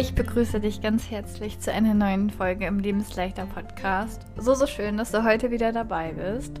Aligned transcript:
Ich 0.00 0.14
begrüße 0.14 0.60
dich 0.60 0.80
ganz 0.80 1.10
herzlich 1.10 1.58
zu 1.58 1.72
einer 1.72 1.92
neuen 1.92 2.30
Folge 2.30 2.66
im 2.66 2.78
Lebensleichter 2.78 3.46
Podcast. 3.46 4.24
So, 4.36 4.54
so 4.54 4.68
schön, 4.68 4.96
dass 4.96 5.10
du 5.10 5.24
heute 5.24 5.50
wieder 5.50 5.72
dabei 5.72 6.12
bist. 6.12 6.60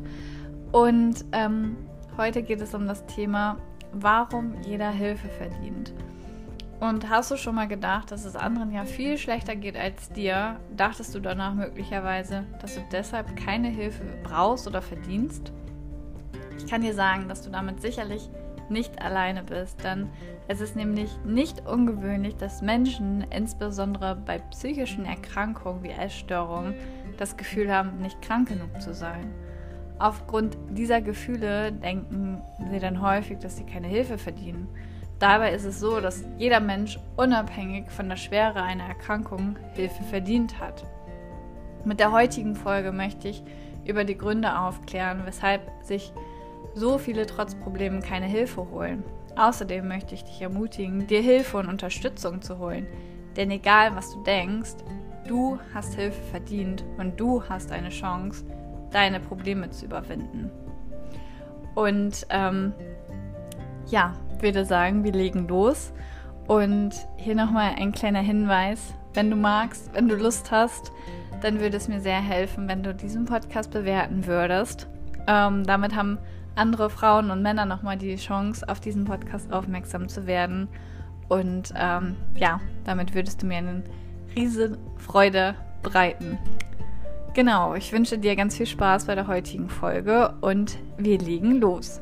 Und 0.72 1.24
ähm, 1.30 1.76
heute 2.16 2.42
geht 2.42 2.60
es 2.60 2.74
um 2.74 2.88
das 2.88 3.06
Thema, 3.06 3.58
warum 3.92 4.60
jeder 4.62 4.90
Hilfe 4.90 5.28
verdient. 5.28 5.94
Und 6.80 7.08
hast 7.08 7.30
du 7.30 7.36
schon 7.36 7.54
mal 7.54 7.68
gedacht, 7.68 8.10
dass 8.10 8.24
es 8.24 8.34
anderen 8.34 8.72
ja 8.72 8.84
viel 8.84 9.16
schlechter 9.16 9.54
geht 9.54 9.76
als 9.76 10.10
dir? 10.10 10.58
Dachtest 10.76 11.14
du 11.14 11.20
danach 11.20 11.54
möglicherweise, 11.54 12.42
dass 12.60 12.74
du 12.74 12.80
deshalb 12.90 13.36
keine 13.36 13.68
Hilfe 13.68 14.02
brauchst 14.24 14.66
oder 14.66 14.82
verdienst? 14.82 15.52
Ich 16.56 16.66
kann 16.66 16.82
dir 16.82 16.92
sagen, 16.92 17.28
dass 17.28 17.42
du 17.42 17.50
damit 17.50 17.80
sicherlich 17.82 18.28
nicht 18.70 19.02
alleine 19.02 19.42
bist, 19.42 19.82
denn 19.84 20.08
es 20.46 20.60
ist 20.60 20.76
nämlich 20.76 21.10
nicht 21.24 21.66
ungewöhnlich, 21.66 22.36
dass 22.36 22.62
Menschen, 22.62 23.24
insbesondere 23.30 24.16
bei 24.16 24.38
psychischen 24.38 25.04
Erkrankungen 25.04 25.82
wie 25.82 25.90
Essstörungen, 25.90 26.74
das 27.18 27.36
Gefühl 27.36 27.72
haben, 27.72 27.98
nicht 28.00 28.22
krank 28.22 28.48
genug 28.48 28.80
zu 28.80 28.94
sein. 28.94 29.32
Aufgrund 29.98 30.56
dieser 30.70 31.00
Gefühle 31.00 31.72
denken 31.72 32.40
sie 32.70 32.78
dann 32.78 33.02
häufig, 33.02 33.38
dass 33.38 33.56
sie 33.56 33.64
keine 33.64 33.88
Hilfe 33.88 34.16
verdienen. 34.16 34.68
Dabei 35.18 35.52
ist 35.52 35.64
es 35.64 35.80
so, 35.80 36.00
dass 36.00 36.24
jeder 36.36 36.60
Mensch 36.60 36.98
unabhängig 37.16 37.90
von 37.90 38.08
der 38.08 38.16
Schwere 38.16 38.62
einer 38.62 38.84
Erkrankung 38.84 39.56
Hilfe 39.74 40.04
verdient 40.04 40.60
hat. 40.60 40.84
Mit 41.84 41.98
der 41.98 42.12
heutigen 42.12 42.54
Folge 42.54 42.92
möchte 42.92 43.28
ich 43.28 43.42
über 43.84 44.04
die 44.04 44.16
Gründe 44.16 44.58
aufklären, 44.58 45.22
weshalb 45.24 45.62
sich 45.82 46.12
so 46.78 46.98
viele 46.98 47.26
trotz 47.26 47.54
Problemen 47.54 48.00
keine 48.02 48.26
Hilfe 48.26 48.70
holen. 48.70 49.02
Außerdem 49.36 49.86
möchte 49.86 50.14
ich 50.14 50.24
dich 50.24 50.40
ermutigen, 50.40 51.06
dir 51.06 51.20
Hilfe 51.20 51.58
und 51.58 51.68
Unterstützung 51.68 52.42
zu 52.42 52.58
holen. 52.58 52.86
Denn 53.36 53.50
egal 53.50 53.94
was 53.94 54.12
du 54.12 54.22
denkst, 54.22 54.76
du 55.26 55.58
hast 55.74 55.94
Hilfe 55.94 56.20
verdient 56.30 56.84
und 56.96 57.18
du 57.20 57.42
hast 57.48 57.70
eine 57.70 57.90
Chance, 57.90 58.44
deine 58.90 59.20
Probleme 59.20 59.70
zu 59.70 59.84
überwinden. 59.84 60.50
Und 61.74 62.26
ähm, 62.30 62.72
ja, 63.86 64.14
würde 64.40 64.64
sagen, 64.64 65.04
wir 65.04 65.12
legen 65.12 65.46
los. 65.46 65.92
Und 66.48 66.94
hier 67.16 67.34
nochmal 67.34 67.74
ein 67.76 67.92
kleiner 67.92 68.20
Hinweis. 68.20 68.94
Wenn 69.14 69.30
du 69.30 69.36
magst, 69.36 69.90
wenn 69.94 70.08
du 70.08 70.16
Lust 70.16 70.50
hast, 70.50 70.92
dann 71.42 71.60
würde 71.60 71.76
es 71.76 71.88
mir 71.88 72.00
sehr 72.00 72.20
helfen, 72.20 72.68
wenn 72.68 72.82
du 72.82 72.94
diesen 72.94 73.26
Podcast 73.26 73.70
bewerten 73.70 74.26
würdest. 74.26 74.88
Ähm, 75.26 75.64
damit 75.64 75.94
haben 75.94 76.18
andere 76.58 76.90
Frauen 76.90 77.30
und 77.30 77.40
Männer 77.40 77.64
nochmal 77.64 77.96
die 77.96 78.16
Chance, 78.16 78.68
auf 78.68 78.80
diesen 78.80 79.04
Podcast 79.04 79.52
aufmerksam 79.52 80.08
zu 80.08 80.26
werden. 80.26 80.68
Und 81.28 81.72
ähm, 81.76 82.16
ja, 82.36 82.60
damit 82.84 83.14
würdest 83.14 83.42
du 83.42 83.46
mir 83.46 83.58
eine 83.58 83.84
riesen 84.34 84.76
Freude 84.96 85.54
bereiten. 85.82 86.38
Genau, 87.34 87.74
ich 87.74 87.92
wünsche 87.92 88.18
dir 88.18 88.34
ganz 88.34 88.56
viel 88.56 88.66
Spaß 88.66 89.04
bei 89.04 89.14
der 89.14 89.28
heutigen 89.28 89.68
Folge 89.68 90.34
und 90.40 90.78
wir 90.96 91.18
legen 91.18 91.60
los. 91.60 92.00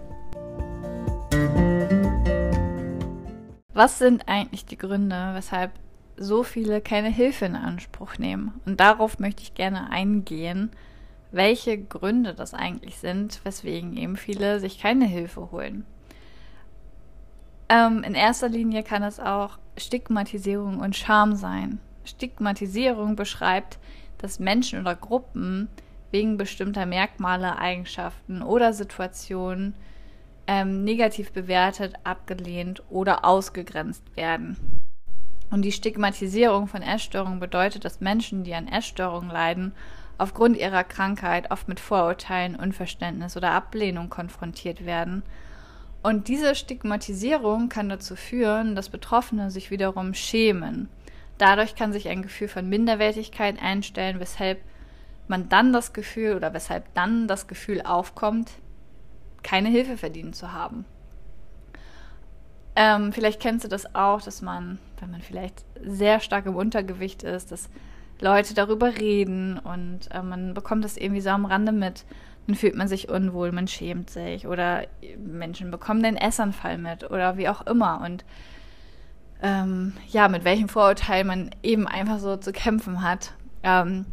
Was 3.75 3.99
sind 3.99 4.27
eigentlich 4.27 4.65
die 4.65 4.79
Gründe, 4.79 5.33
weshalb 5.35 5.73
so 6.17 6.43
viele 6.43 6.81
keine 6.81 7.11
Hilfe 7.11 7.45
in 7.45 7.57
Anspruch 7.57 8.17
nehmen? 8.17 8.59
Und 8.65 8.81
darauf 8.81 9.19
möchte 9.19 9.43
ich 9.43 9.55
gerne 9.55 9.91
eingehen 9.91 10.71
welche 11.33 11.79
Gründe 11.79 12.35
das 12.35 12.55
eigentlich 12.55 12.99
sind, 12.99 13.45
weswegen 13.45 13.97
eben 13.97 14.17
viele 14.17 14.61
sich 14.61 14.81
keine 14.81 15.07
Hilfe 15.07 15.51
holen. 15.51 15.85
Ähm, 17.69 18.05
in 18.05 18.15
erster 18.15 18.49
Linie 18.49 18.83
kann 18.83 19.03
es 19.03 19.19
auch 19.19 19.59
Stigmatisierung 19.77 20.79
und 20.81 20.97
Scham 20.97 21.35
sein. 21.35 21.81
Stigmatisierung 22.05 23.17
beschreibt, 23.17 23.79
dass 24.19 24.39
Menschen 24.39 24.81
oder 24.81 24.95
Gruppen 24.95 25.69
wegen 26.11 26.37
bestimmter 26.37 26.87
Merkmale, 26.87 27.59
Eigenschaften 27.59 28.43
oder 28.43 28.73
Situationen 28.73 29.75
ähm, 30.47 30.85
negativ 30.85 31.33
bewertet, 31.33 31.95
abgelehnt 32.05 32.83
oder 32.89 33.25
ausgegrenzt 33.25 34.17
werden. 34.17 34.57
Und 35.51 35.63
die 35.63 35.73
Stigmatisierung 35.73 36.67
von 36.69 36.83
Essstörungen 36.83 37.41
bedeutet, 37.41 37.85
dass 37.85 38.01
Menschen, 38.01 38.45
die 38.45 38.55
an 38.55 38.69
Essstörungen 38.69 39.31
leiden 39.31 39.73
aufgrund 40.19 40.57
ihrer 40.57 40.85
Krankheit 40.85 41.51
oft 41.51 41.69
mit 41.69 41.81
Vorurteilen, 41.81 42.57
Unverständnis 42.57 43.37
oder 43.37 43.53
Ablehnung 43.53 44.09
konfrontiert 44.09 44.87
werden. 44.87 45.23
Und 46.03 46.29
diese 46.29 46.55
Stigmatisierung 46.55 47.69
kann 47.69 47.89
dazu 47.89 48.17
führen, 48.17 48.75
dass 48.75 48.89
Betroffene 48.89 49.51
sich 49.51 49.71
wiederum 49.71 50.15
schämen. 50.15 50.89
Dadurch 51.39 51.75
kann 51.75 51.93
sich 51.93 52.09
ein 52.09 52.23
Gefühl 52.23 52.49
von 52.49 52.69
Minderwertigkeit 52.69 53.61
einstellen, 53.61 54.21
weshalb 54.21 54.61
man 55.29 55.49
dann 55.49 55.73
das 55.73 55.93
Gefühl 55.93 56.37
oder 56.37 56.55
weshalb 56.55 56.95
dann 56.95 57.29
das 57.29 57.47
Gefühl 57.47 57.83
aufkommt, 57.83 58.53
keine 59.43 59.69
Hilfe 59.69 59.97
verdient 59.97 60.37
zu 60.37 60.53
haben. 60.53 60.85
Ähm, 62.75 63.13
vielleicht 63.13 63.41
kennst 63.41 63.65
du 63.65 63.69
das 63.69 63.95
auch, 63.95 64.21
dass 64.21 64.43
man, 64.43 64.79
wenn 65.01 65.11
man 65.11 65.23
vielleicht 65.23 65.65
sehr 65.83 66.21
stark 66.21 66.47
im 66.47 66.55
Untergewicht 66.55 67.23
ist, 67.23 67.51
dass 67.51 67.71
Leute 68.21 68.55
darüber 68.55 68.97
reden 68.97 69.59
und 69.59 70.11
äh, 70.13 70.23
man 70.23 70.55
bekommt 70.55 70.85
das 70.85 70.97
irgendwie 70.97 71.21
so 71.21 71.31
am 71.31 71.45
Rande 71.45 71.73
mit. 71.73 72.05
Dann 72.47 72.57
fühlt 72.57 72.77
man 72.77 72.89
sich 72.89 73.09
unwohl, 73.09 73.53
man 73.53 73.69
schämt 73.69 74.09
sich 74.11 74.47
oder 74.47 74.85
Menschen 75.19 75.71
bekommen 75.71 76.03
den 76.03 76.17
Essanfall 76.17 76.79
mit 76.79 77.11
oder 77.11 77.37
wie 77.37 77.49
auch 77.49 77.67
immer. 77.67 78.01
Und 78.05 78.25
ähm, 79.43 79.95
ja, 80.09 80.29
mit 80.29 80.45
welchem 80.45 80.69
Vorurteil 80.69 81.25
man 81.25 81.51
eben 81.63 81.87
einfach 81.87 82.19
so 82.19 82.37
zu 82.37 82.53
kämpfen 82.53 83.03
hat, 83.03 83.35
ähm, 83.63 84.07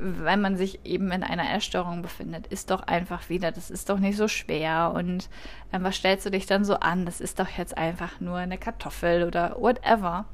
wenn 0.00 0.40
man 0.40 0.56
sich 0.56 0.84
eben 0.84 1.10
in 1.12 1.22
einer 1.22 1.54
Essstörung 1.54 2.02
befindet, 2.02 2.46
ist 2.46 2.70
doch 2.70 2.82
einfach 2.82 3.28
wieder, 3.28 3.52
das 3.52 3.70
ist 3.70 3.90
doch 3.90 3.98
nicht 3.98 4.16
so 4.16 4.28
schwer 4.28 4.92
und 4.94 5.28
ähm, 5.72 5.84
was 5.84 5.96
stellst 5.96 6.24
du 6.26 6.30
dich 6.30 6.46
dann 6.46 6.64
so 6.64 6.76
an? 6.76 7.04
Das 7.04 7.20
ist 7.20 7.38
doch 7.38 7.48
jetzt 7.48 7.76
einfach 7.76 8.20
nur 8.20 8.36
eine 8.36 8.58
Kartoffel 8.58 9.24
oder 9.24 9.56
whatever. 9.58 10.24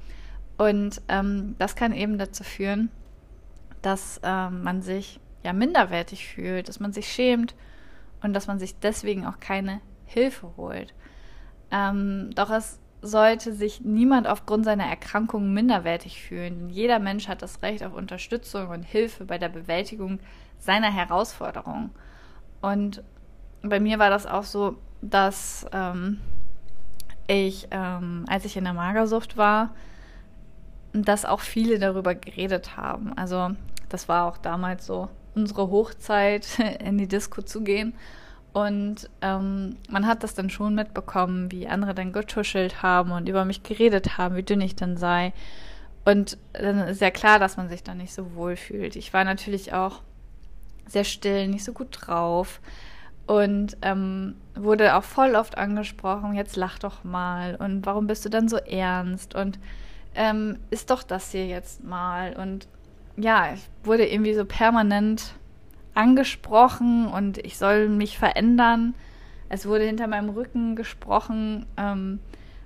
Und 0.56 1.02
ähm, 1.08 1.54
das 1.58 1.76
kann 1.76 1.92
eben 1.92 2.18
dazu 2.18 2.44
führen, 2.44 2.90
dass 3.82 4.20
ähm, 4.22 4.62
man 4.62 4.82
sich 4.82 5.20
ja 5.42 5.52
minderwertig 5.52 6.26
fühlt, 6.26 6.68
dass 6.68 6.80
man 6.80 6.92
sich 6.92 7.12
schämt 7.12 7.54
und 8.22 8.32
dass 8.32 8.46
man 8.46 8.58
sich 8.58 8.78
deswegen 8.78 9.26
auch 9.26 9.38
keine 9.38 9.80
Hilfe 10.06 10.50
holt. 10.56 10.94
Ähm, 11.70 12.30
doch 12.34 12.50
es 12.50 12.80
sollte 13.02 13.52
sich 13.52 13.82
niemand 13.82 14.26
aufgrund 14.26 14.64
seiner 14.64 14.86
Erkrankung 14.86 15.52
minderwertig 15.52 16.22
fühlen. 16.22 16.70
Jeder 16.70 16.98
Mensch 16.98 17.28
hat 17.28 17.42
das 17.42 17.62
Recht 17.62 17.84
auf 17.84 17.94
Unterstützung 17.94 18.68
und 18.68 18.82
Hilfe 18.82 19.24
bei 19.24 19.38
der 19.38 19.48
Bewältigung 19.48 20.18
seiner 20.58 20.92
Herausforderungen. 20.92 21.90
Und 22.60 23.02
bei 23.62 23.80
mir 23.80 23.98
war 23.98 24.10
das 24.10 24.26
auch 24.26 24.44
so, 24.44 24.76
dass 25.02 25.66
ähm, 25.72 26.20
ich, 27.26 27.68
ähm, 27.70 28.24
als 28.28 28.44
ich 28.44 28.56
in 28.56 28.64
der 28.64 28.72
Magersucht 28.72 29.36
war, 29.36 29.74
dass 31.04 31.24
auch 31.24 31.40
viele 31.40 31.78
darüber 31.78 32.14
geredet 32.14 32.76
haben. 32.76 33.12
Also 33.16 33.50
das 33.88 34.08
war 34.08 34.26
auch 34.26 34.38
damals 34.38 34.86
so 34.86 35.08
unsere 35.34 35.70
Hochzeit, 35.70 36.46
in 36.80 36.98
die 36.98 37.08
Disco 37.08 37.42
zu 37.42 37.62
gehen. 37.62 37.94
Und 38.52 39.10
ähm, 39.20 39.76
man 39.90 40.06
hat 40.06 40.22
das 40.22 40.34
dann 40.34 40.48
schon 40.48 40.74
mitbekommen, 40.74 41.52
wie 41.52 41.68
andere 41.68 41.94
dann 41.94 42.12
getuschelt 42.12 42.82
haben 42.82 43.12
und 43.12 43.28
über 43.28 43.44
mich 43.44 43.62
geredet 43.62 44.16
haben, 44.16 44.34
wie 44.34 44.42
dünn 44.42 44.62
ich 44.62 44.74
dann 44.74 44.96
sei. 44.96 45.34
Und 46.06 46.38
dann 46.54 46.78
ist 46.88 47.02
ja 47.02 47.10
klar, 47.10 47.38
dass 47.38 47.58
man 47.58 47.68
sich 47.68 47.82
dann 47.82 47.98
nicht 47.98 48.14
so 48.14 48.34
wohl 48.34 48.56
fühlt. 48.56 48.96
Ich 48.96 49.12
war 49.12 49.24
natürlich 49.24 49.74
auch 49.74 50.00
sehr 50.86 51.04
still, 51.04 51.48
nicht 51.48 51.64
so 51.64 51.72
gut 51.72 51.88
drauf 52.00 52.60
und 53.26 53.76
ähm, 53.82 54.36
wurde 54.54 54.94
auch 54.94 55.02
voll 55.02 55.34
oft 55.34 55.58
angesprochen, 55.58 56.34
jetzt 56.34 56.56
lach 56.56 56.78
doch 56.78 57.04
mal 57.04 57.56
und 57.56 57.84
warum 57.84 58.06
bist 58.06 58.24
du 58.24 58.28
dann 58.28 58.48
so 58.48 58.56
ernst 58.56 59.34
und 59.34 59.59
ähm, 60.16 60.59
ist 60.71 60.91
doch 60.91 61.03
das 61.03 61.30
hier 61.30 61.47
jetzt 61.47 61.84
mal. 61.84 62.34
Und 62.36 62.68
ja, 63.16 63.53
ich 63.54 63.60
wurde 63.84 64.07
irgendwie 64.07 64.34
so 64.34 64.45
permanent 64.45 65.34
angesprochen 65.95 67.07
und 67.07 67.39
ich 67.39 67.57
soll 67.57 67.89
mich 67.89 68.18
verändern. 68.18 68.95
Es 69.48 69.66
wurde 69.66 69.84
hinter 69.84 70.07
meinem 70.07 70.30
Rücken 70.30 70.77
gesprochen. 70.77 71.66
Ähm, 71.77 72.21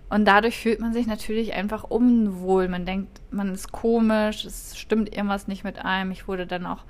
und 0.09 0.25
dadurch 0.25 0.59
fühlt 0.59 0.81
man 0.81 0.93
sich 0.93 1.07
natürlich 1.07 1.55
einfach 1.55 1.85
unwohl. 1.85 2.67
Man 2.69 2.85
denkt, 2.85 3.21
man 3.31 3.53
ist 3.53 3.71
komisch, 3.71 4.45
es 4.45 4.77
stimmt 4.77 5.15
irgendwas 5.15 5.47
nicht 5.47 5.63
mit 5.63 5.85
einem. 5.85 6.11
Ich 6.11 6.27
wurde 6.27 6.47
dann 6.47 6.67
auch 6.67 6.85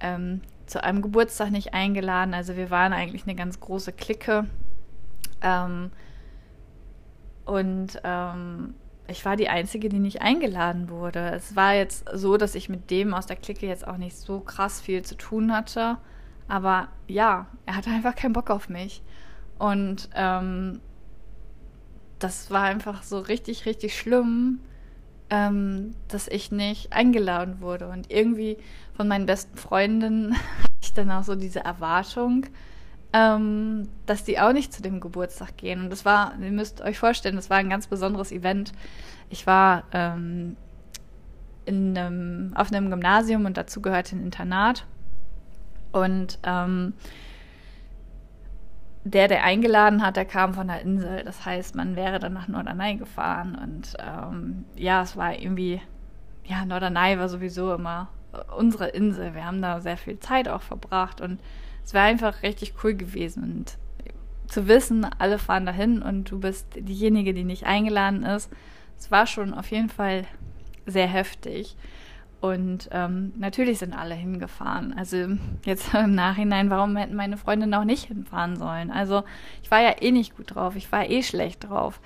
ähm, 0.00 0.40
zu 0.66 0.82
einem 0.82 1.02
Geburtstag 1.02 1.50
nicht 1.50 1.74
eingeladen. 1.74 2.32
Also 2.34 2.56
wir 2.56 2.70
waren 2.70 2.92
eigentlich 2.92 3.24
eine 3.24 3.34
ganz 3.34 3.58
große 3.58 3.92
Clique. 3.92 4.46
Ähm, 5.42 5.90
und 7.44 8.00
ähm, 8.04 8.74
ich 9.06 9.24
war 9.24 9.36
die 9.36 9.48
Einzige, 9.48 9.88
die 9.88 9.98
nicht 9.98 10.22
eingeladen 10.22 10.88
wurde. 10.88 11.30
Es 11.30 11.54
war 11.56 11.74
jetzt 11.74 12.06
so, 12.14 12.36
dass 12.36 12.54
ich 12.54 12.68
mit 12.68 12.90
dem 12.90 13.12
aus 13.12 13.26
der 13.26 13.36
Clique 13.36 13.66
jetzt 13.66 13.86
auch 13.86 13.98
nicht 13.98 14.16
so 14.16 14.40
krass 14.40 14.80
viel 14.80 15.02
zu 15.02 15.16
tun 15.16 15.52
hatte. 15.52 15.98
Aber 16.48 16.88
ja, 17.06 17.46
er 17.66 17.76
hatte 17.76 17.90
einfach 17.90 18.14
keinen 18.14 18.32
Bock 18.32 18.50
auf 18.50 18.68
mich. 18.68 19.02
Und 19.58 20.08
ähm, 20.14 20.80
das 22.18 22.50
war 22.50 22.62
einfach 22.62 23.02
so 23.02 23.18
richtig, 23.18 23.66
richtig 23.66 23.98
schlimm, 23.98 24.60
ähm, 25.28 25.94
dass 26.08 26.28
ich 26.28 26.50
nicht 26.50 26.92
eingeladen 26.92 27.60
wurde. 27.60 27.88
Und 27.88 28.10
irgendwie 28.10 28.56
von 28.96 29.06
meinen 29.06 29.26
besten 29.26 29.58
Freundinnen 29.58 30.34
hatte 30.62 30.72
ich 30.82 30.94
dann 30.94 31.10
auch 31.10 31.24
so 31.24 31.34
diese 31.34 31.60
Erwartung, 31.60 32.46
ähm, 33.14 33.88
dass 34.06 34.24
die 34.24 34.40
auch 34.40 34.52
nicht 34.52 34.72
zu 34.72 34.82
dem 34.82 34.98
Geburtstag 34.98 35.56
gehen. 35.56 35.84
Und 35.84 35.90
das 35.90 36.04
war, 36.04 36.34
ihr 36.40 36.50
müsst 36.50 36.80
euch 36.80 36.98
vorstellen, 36.98 37.36
das 37.36 37.48
war 37.48 37.58
ein 37.58 37.70
ganz 37.70 37.86
besonderes 37.86 38.32
Event. 38.32 38.72
Ich 39.30 39.46
war 39.46 39.84
ähm, 39.92 40.56
in 41.64 41.96
einem, 41.96 42.52
auf 42.56 42.72
einem 42.72 42.90
Gymnasium 42.90 43.46
und 43.46 43.56
dazu 43.56 43.80
gehörte 43.80 44.16
ein 44.16 44.22
Internat. 44.24 44.84
Und 45.92 46.40
ähm, 46.42 46.94
der, 49.04 49.28
der 49.28 49.44
eingeladen 49.44 50.02
hat, 50.02 50.16
der 50.16 50.24
kam 50.24 50.52
von 50.52 50.66
der 50.66 50.80
Insel. 50.80 51.22
Das 51.22 51.46
heißt, 51.46 51.76
man 51.76 51.94
wäre 51.94 52.18
dann 52.18 52.32
nach 52.32 52.48
Norderney 52.48 52.96
gefahren. 52.96 53.54
Und 53.54 53.94
ähm, 54.00 54.64
ja, 54.74 55.02
es 55.02 55.16
war 55.16 55.38
irgendwie, 55.38 55.80
ja, 56.44 56.64
Norderney 56.64 57.16
war 57.16 57.28
sowieso 57.28 57.74
immer 57.74 58.08
unsere 58.56 58.88
Insel. 58.88 59.34
Wir 59.34 59.44
haben 59.44 59.62
da 59.62 59.80
sehr 59.80 59.96
viel 59.96 60.18
Zeit 60.18 60.48
auch 60.48 60.62
verbracht 60.62 61.20
und 61.20 61.38
es 61.84 61.94
wäre 61.94 62.04
einfach 62.04 62.42
richtig 62.42 62.74
cool 62.82 62.94
gewesen. 62.94 63.42
Und 63.42 63.78
zu 64.48 64.68
wissen, 64.68 65.06
alle 65.18 65.38
fahren 65.38 65.66
dahin 65.66 66.02
und 66.02 66.30
du 66.30 66.40
bist 66.40 66.66
diejenige, 66.76 67.34
die 67.34 67.44
nicht 67.44 67.64
eingeladen 67.64 68.22
ist, 68.22 68.50
es 68.96 69.10
war 69.10 69.26
schon 69.26 69.52
auf 69.54 69.70
jeden 69.70 69.88
Fall 69.88 70.24
sehr 70.86 71.06
heftig. 71.06 71.76
Und 72.40 72.90
ähm, 72.92 73.32
natürlich 73.38 73.78
sind 73.78 73.94
alle 73.94 74.14
hingefahren. 74.14 74.94
Also 74.96 75.16
jetzt 75.64 75.94
im 75.94 76.14
Nachhinein, 76.14 76.70
warum 76.70 76.96
hätten 76.96 77.16
meine 77.16 77.38
Freunde 77.38 77.66
noch 77.66 77.84
nicht 77.84 78.04
hinfahren 78.04 78.56
sollen? 78.56 78.90
Also 78.90 79.24
ich 79.62 79.70
war 79.70 79.80
ja 79.80 79.94
eh 80.00 80.10
nicht 80.10 80.36
gut 80.36 80.54
drauf, 80.54 80.76
ich 80.76 80.92
war 80.92 81.08
eh 81.08 81.22
schlecht 81.22 81.68
drauf. 81.68 82.00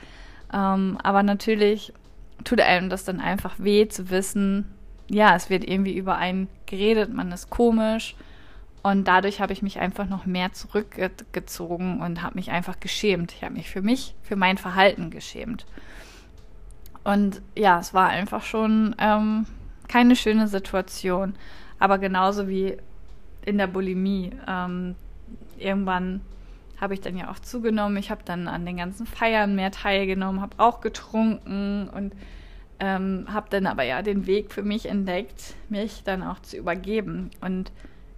Ähm, 0.52 0.96
aber 1.02 1.22
natürlich 1.22 1.92
tut 2.44 2.60
einem 2.60 2.88
das 2.88 3.04
dann 3.04 3.20
einfach 3.20 3.56
weh 3.58 3.88
zu 3.88 4.10
wissen, 4.10 4.66
ja, 5.10 5.34
es 5.34 5.50
wird 5.50 5.68
irgendwie 5.68 5.96
über 5.96 6.16
einen 6.16 6.48
geredet, 6.66 7.12
man 7.12 7.32
ist 7.32 7.50
komisch. 7.50 8.14
Und 8.88 9.04
dadurch 9.04 9.42
habe 9.42 9.52
ich 9.52 9.60
mich 9.60 9.80
einfach 9.80 10.08
noch 10.08 10.24
mehr 10.24 10.54
zurückgezogen 10.54 12.00
und 12.00 12.22
habe 12.22 12.36
mich 12.36 12.50
einfach 12.50 12.80
geschämt. 12.80 13.32
Ich 13.32 13.44
habe 13.44 13.52
mich 13.52 13.68
für 13.68 13.82
mich, 13.82 14.14
für 14.22 14.34
mein 14.34 14.56
Verhalten 14.56 15.10
geschämt. 15.10 15.66
Und 17.04 17.42
ja, 17.54 17.78
es 17.80 17.92
war 17.92 18.08
einfach 18.08 18.42
schon 18.42 18.96
ähm, 18.98 19.44
keine 19.88 20.16
schöne 20.16 20.48
Situation. 20.48 21.34
Aber 21.78 21.98
genauso 21.98 22.48
wie 22.48 22.78
in 23.44 23.58
der 23.58 23.66
Bulimie. 23.66 24.30
Ähm, 24.48 24.94
irgendwann 25.58 26.22
habe 26.80 26.94
ich 26.94 27.02
dann 27.02 27.18
ja 27.18 27.30
auch 27.30 27.40
zugenommen. 27.40 27.98
Ich 27.98 28.10
habe 28.10 28.22
dann 28.24 28.48
an 28.48 28.64
den 28.64 28.78
ganzen 28.78 29.04
Feiern 29.04 29.54
mehr 29.54 29.70
teilgenommen, 29.70 30.40
habe 30.40 30.54
auch 30.56 30.80
getrunken 30.80 31.90
und 31.90 32.14
ähm, 32.80 33.26
habe 33.30 33.48
dann 33.50 33.66
aber 33.66 33.82
ja 33.82 34.00
den 34.00 34.26
Weg 34.26 34.50
für 34.50 34.62
mich 34.62 34.86
entdeckt, 34.86 35.56
mich 35.68 36.04
dann 36.04 36.22
auch 36.22 36.40
zu 36.40 36.56
übergeben. 36.56 37.30
Und 37.42 37.70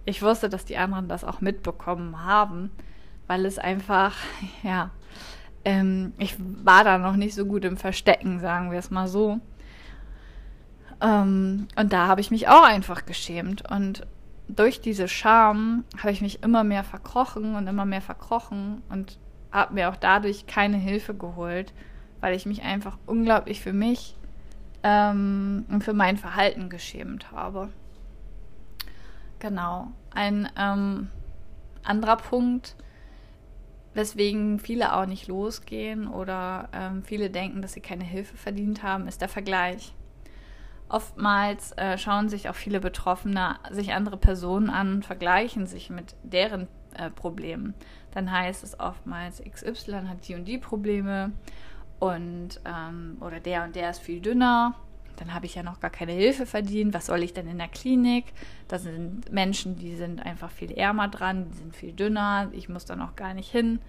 ich 0.05 0.21
wusste, 0.21 0.49
dass 0.49 0.65
die 0.65 0.77
anderen 0.77 1.07
das 1.07 1.23
auch 1.23 1.41
mitbekommen 1.41 2.23
haben, 2.23 2.71
weil 3.27 3.45
es 3.45 3.59
einfach, 3.59 4.15
ja, 4.63 4.91
ähm, 5.63 6.13
ich 6.17 6.35
war 6.39 6.83
da 6.83 6.97
noch 6.97 7.15
nicht 7.15 7.35
so 7.35 7.45
gut 7.45 7.65
im 7.65 7.77
Verstecken, 7.77 8.39
sagen 8.39 8.71
wir 8.71 8.79
es 8.79 8.91
mal 8.91 9.07
so. 9.07 9.39
Ähm, 11.01 11.67
und 11.75 11.93
da 11.93 12.07
habe 12.07 12.21
ich 12.21 12.31
mich 12.31 12.47
auch 12.47 12.63
einfach 12.63 13.05
geschämt. 13.05 13.69
Und 13.69 14.07
durch 14.47 14.81
diese 14.81 15.07
Scham 15.07 15.85
habe 15.97 16.11
ich 16.11 16.21
mich 16.21 16.43
immer 16.43 16.63
mehr 16.63 16.83
verkrochen 16.83 17.55
und 17.55 17.67
immer 17.67 17.85
mehr 17.85 18.01
verkrochen 18.01 18.81
und 18.89 19.17
habe 19.51 19.73
mir 19.73 19.89
auch 19.89 19.95
dadurch 19.95 20.47
keine 20.47 20.77
Hilfe 20.77 21.13
geholt, 21.13 21.73
weil 22.21 22.35
ich 22.35 22.45
mich 22.45 22.63
einfach 22.63 22.97
unglaublich 23.05 23.61
für 23.61 23.73
mich 23.73 24.15
ähm, 24.83 25.65
und 25.69 25.83
für 25.83 25.93
mein 25.93 26.17
Verhalten 26.17 26.69
geschämt 26.69 27.31
habe. 27.31 27.69
Genau. 29.41 29.87
Ein 30.11 30.47
ähm, 30.55 31.09
anderer 31.83 32.17
Punkt, 32.17 32.75
weswegen 33.95 34.59
viele 34.59 34.95
auch 34.95 35.07
nicht 35.07 35.27
losgehen 35.27 36.07
oder 36.07 36.69
ähm, 36.73 37.03
viele 37.03 37.31
denken, 37.31 37.63
dass 37.63 37.73
sie 37.73 37.81
keine 37.81 38.03
Hilfe 38.03 38.37
verdient 38.37 38.83
haben, 38.83 39.07
ist 39.07 39.19
der 39.19 39.29
Vergleich. 39.29 39.95
Oftmals 40.89 41.71
äh, 41.71 41.97
schauen 41.97 42.29
sich 42.29 42.49
auch 42.49 42.55
viele 42.55 42.79
Betroffene 42.79 43.55
sich 43.71 43.93
andere 43.93 44.17
Personen 44.17 44.69
an 44.69 44.95
und 44.95 45.05
vergleichen 45.05 45.65
sich 45.65 45.89
mit 45.89 46.15
deren 46.21 46.67
äh, 46.93 47.09
Problemen. 47.09 47.73
Dann 48.11 48.31
heißt 48.31 48.63
es 48.63 48.79
oftmals, 48.79 49.41
XY 49.41 50.03
hat 50.07 50.27
die 50.27 50.35
und 50.35 50.45
die 50.45 50.59
Probleme 50.59 51.31
und 51.97 52.61
ähm, 52.63 53.17
oder 53.21 53.39
der 53.39 53.63
und 53.63 53.75
der 53.75 53.89
ist 53.89 54.01
viel 54.01 54.21
dünner. 54.21 54.75
Dann 55.21 55.35
habe 55.35 55.45
ich 55.45 55.53
ja 55.53 55.61
noch 55.61 55.79
gar 55.79 55.91
keine 55.91 56.13
Hilfe 56.13 56.47
verdient. 56.47 56.95
Was 56.95 57.05
soll 57.05 57.21
ich 57.21 57.31
denn 57.31 57.47
in 57.47 57.59
der 57.59 57.67
Klinik? 57.67 58.25
Da 58.67 58.79
sind 58.79 59.31
Menschen, 59.31 59.75
die 59.75 59.95
sind 59.95 60.25
einfach 60.25 60.49
viel 60.49 60.71
ärmer 60.71 61.09
dran, 61.09 61.45
die 61.47 61.57
sind 61.57 61.75
viel 61.75 61.91
dünner. 61.93 62.49
Ich 62.53 62.69
muss 62.69 62.85
da 62.85 62.95
noch 62.95 63.15
gar 63.15 63.35
nicht 63.35 63.51
hin. 63.51 63.79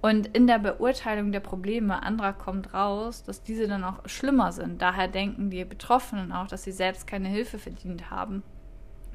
Und 0.00 0.28
in 0.28 0.46
der 0.46 0.58
Beurteilung 0.58 1.32
der 1.32 1.40
Probleme 1.40 2.02
anderer 2.02 2.32
kommt 2.32 2.72
raus, 2.72 3.22
dass 3.24 3.42
diese 3.42 3.68
dann 3.68 3.84
auch 3.84 4.08
schlimmer 4.08 4.52
sind. 4.52 4.80
Daher 4.80 5.06
denken 5.06 5.50
die 5.50 5.66
Betroffenen 5.66 6.32
auch, 6.32 6.46
dass 6.46 6.62
sie 6.62 6.72
selbst 6.72 7.06
keine 7.06 7.28
Hilfe 7.28 7.58
verdient 7.58 8.10
haben. 8.10 8.42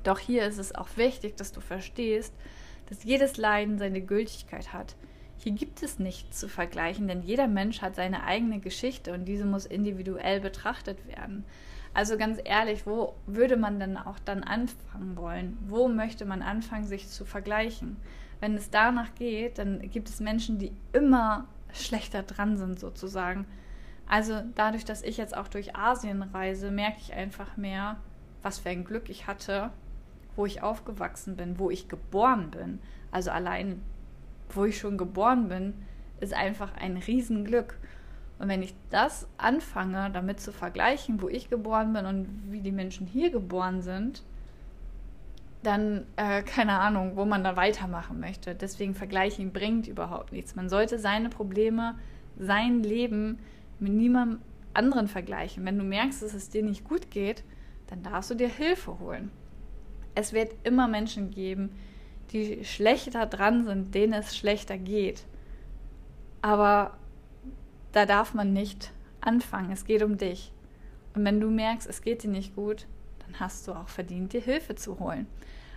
Doch 0.03 0.19
hier 0.19 0.45
ist 0.45 0.59
es 0.59 0.75
auch 0.75 0.89
wichtig, 0.97 1.35
dass 1.35 1.51
du 1.51 1.61
verstehst, 1.61 2.35
dass 2.89 3.03
jedes 3.03 3.37
Leiden 3.37 3.79
seine 3.79 4.01
Gültigkeit 4.01 4.71
hat. 4.71 4.95
Hier 5.39 5.53
gibt 5.53 5.83
es 5.83 5.99
nichts 5.99 6.39
zu 6.39 6.47
vergleichen, 6.47 7.07
denn 7.07 7.23
jeder 7.23 7.47
Mensch 7.47 7.81
hat 7.81 7.95
seine 7.95 8.23
eigene 8.23 8.59
Geschichte 8.59 9.13
und 9.13 9.25
diese 9.25 9.45
muss 9.45 9.65
individuell 9.65 10.39
betrachtet 10.39 11.07
werden. 11.07 11.45
Also 11.93 12.17
ganz 12.17 12.39
ehrlich, 12.43 12.85
wo 12.85 13.15
würde 13.25 13.57
man 13.57 13.79
denn 13.79 13.97
auch 13.97 14.19
dann 14.19 14.43
anfangen 14.43 15.17
wollen? 15.17 15.57
Wo 15.67 15.87
möchte 15.87 16.25
man 16.25 16.41
anfangen, 16.41 16.85
sich 16.85 17.07
zu 17.07 17.25
vergleichen? 17.25 17.97
wenn 18.39 18.55
es 18.55 18.69
danach 18.69 19.13
geht, 19.15 19.57
dann 19.57 19.89
gibt 19.89 20.09
es 20.09 20.19
Menschen, 20.19 20.59
die 20.59 20.71
immer 20.93 21.45
schlechter 21.73 22.23
dran 22.23 22.57
sind 22.57 22.79
sozusagen. 22.79 23.45
Also 24.07 24.41
dadurch, 24.55 24.85
dass 24.85 25.03
ich 25.03 25.17
jetzt 25.17 25.35
auch 25.35 25.47
durch 25.47 25.75
Asien 25.75 26.23
reise, 26.23 26.71
merke 26.71 26.97
ich 26.99 27.13
einfach 27.13 27.57
mehr, 27.57 27.97
was 28.41 28.59
für 28.59 28.69
ein 28.69 28.85
Glück 28.85 29.09
ich 29.09 29.27
hatte, 29.27 29.71
wo 30.35 30.45
ich 30.45 30.63
aufgewachsen 30.63 31.35
bin, 31.35 31.59
wo 31.59 31.69
ich 31.69 31.89
geboren 31.89 32.49
bin. 32.49 32.79
Also 33.11 33.29
allein, 33.29 33.81
wo 34.55 34.65
ich 34.65 34.77
schon 34.77 34.97
geboren 34.97 35.49
bin, 35.49 35.73
ist 36.19 36.33
einfach 36.33 36.75
ein 36.75 36.97
Riesenglück. 36.97 37.77
Und 38.39 38.47
wenn 38.47 38.63
ich 38.63 38.73
das 38.89 39.27
anfange, 39.37 40.09
damit 40.11 40.39
zu 40.39 40.51
vergleichen, 40.51 41.21
wo 41.21 41.27
ich 41.27 41.49
geboren 41.49 41.93
bin 41.93 42.05
und 42.05 42.27
wie 42.51 42.61
die 42.61 42.71
Menschen 42.71 43.05
hier 43.05 43.29
geboren 43.29 43.81
sind, 43.81 44.23
dann 45.61 46.05
äh, 46.15 46.41
keine 46.41 46.79
Ahnung, 46.79 47.15
wo 47.15 47.25
man 47.25 47.43
da 47.43 47.57
weitermachen 47.57 48.19
möchte. 48.19 48.55
Deswegen 48.55 48.95
vergleichen 48.95 49.51
bringt 49.51 49.87
überhaupt 49.87 50.31
nichts. 50.31 50.55
Man 50.55 50.69
sollte 50.69 50.99
seine 50.99 51.29
Probleme, 51.29 51.95
sein 52.37 52.81
Leben 52.81 53.39
mit 53.79 53.91
niemandem 53.91 54.39
anderen 54.73 55.07
vergleichen. 55.07 55.65
Wenn 55.65 55.77
du 55.77 55.83
merkst, 55.83 56.21
dass 56.21 56.33
es 56.33 56.49
dir 56.49 56.63
nicht 56.63 56.87
gut 56.87 57.11
geht, 57.11 57.43
dann 57.87 58.03
darfst 58.03 58.29
du 58.29 58.35
dir 58.35 58.47
Hilfe 58.47 58.99
holen. 58.99 59.31
Es 60.15 60.31
wird 60.31 60.53
immer 60.63 60.87
Menschen 60.87 61.31
geben, 61.31 61.71
die 62.31 62.63
schlechter 62.65 63.25
dran 63.25 63.63
sind, 63.63 63.93
denen 63.95 64.13
es 64.13 64.37
schlechter 64.37 64.77
geht. 64.77 65.23
Aber 66.41 66.97
da 67.91 68.05
darf 68.05 68.33
man 68.33 68.53
nicht 68.53 68.91
anfangen. 69.21 69.71
Es 69.71 69.85
geht 69.85 70.03
um 70.03 70.17
dich. 70.17 70.53
Und 71.15 71.25
wenn 71.25 71.39
du 71.39 71.49
merkst, 71.49 71.87
es 71.87 72.01
geht 72.01 72.23
dir 72.23 72.29
nicht 72.29 72.55
gut, 72.55 72.85
dann 73.19 73.39
hast 73.39 73.67
du 73.67 73.73
auch 73.73 73.89
verdient, 73.89 74.33
dir 74.33 74.41
Hilfe 74.41 74.75
zu 74.75 74.99
holen. 74.99 75.27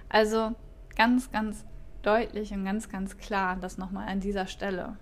Also 0.09 0.53
ganz, 0.97 1.31
ganz 1.33 1.65
deutlich 2.03 2.53
und 2.53 2.65
ganz, 2.65 2.89
ganz 2.89 3.17
klar 3.17 3.57
das 3.57 3.79
nochmal 3.79 4.09
an 4.09 4.21
dieser 4.21 4.47
Stelle. 4.47 4.97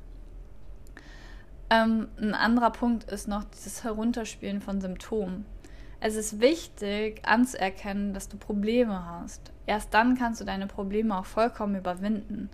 Ähm, 1.70 2.08
ein 2.18 2.34
anderer 2.34 2.70
Punkt 2.70 3.04
ist 3.04 3.28
noch 3.28 3.44
dieses 3.44 3.84
Herunterspielen 3.84 4.60
von 4.60 4.80
Symptomen. 4.80 5.46
Es 6.02 6.16
ist 6.16 6.40
wichtig 6.40 7.20
anzuerkennen, 7.26 8.14
dass 8.14 8.28
du 8.28 8.38
Probleme 8.38 9.04
hast. 9.04 9.52
Erst 9.66 9.92
dann 9.92 10.16
kannst 10.16 10.40
du 10.40 10.46
deine 10.46 10.66
Probleme 10.66 11.18
auch 11.18 11.26
vollkommen 11.26 11.76
überwinden. 11.76 12.48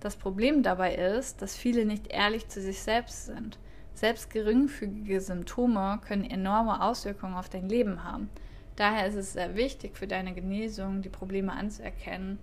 Das 0.00 0.16
Problem 0.16 0.62
dabei 0.62 0.94
ist, 0.94 1.40
dass 1.40 1.56
viele 1.56 1.86
nicht 1.86 2.08
ehrlich 2.08 2.48
zu 2.48 2.60
sich 2.60 2.82
selbst 2.82 3.24
sind. 3.24 3.58
Selbst 3.94 4.30
geringfügige 4.30 5.20
Symptome 5.20 5.98
können 6.06 6.24
enorme 6.24 6.82
Auswirkungen 6.82 7.34
auf 7.34 7.48
dein 7.48 7.70
Leben 7.70 8.04
haben. 8.04 8.28
Daher 8.76 9.06
ist 9.06 9.16
es 9.16 9.32
sehr 9.32 9.56
wichtig 9.56 9.96
für 9.96 10.06
deine 10.06 10.34
Genesung, 10.34 11.00
die 11.00 11.08
Probleme 11.08 11.52
anzuerkennen, 11.52 12.38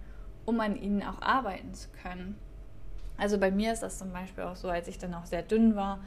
um 0.45 0.59
an 0.59 0.75
ihnen 0.75 1.03
auch 1.03 1.21
arbeiten 1.21 1.73
zu 1.75 1.89
können. 2.03 2.35
Also 3.17 3.39
bei 3.39 3.51
mir 3.51 3.73
ist 3.73 3.81
das 3.81 3.97
zum 3.97 4.11
Beispiel 4.11 4.43
auch 4.43 4.55
so, 4.55 4.69
als 4.69 4.87
ich 4.87 4.97
dann 4.97 5.13
auch 5.13 5.25
sehr 5.25 5.41
dünn 5.43 5.75
war. 5.75 5.99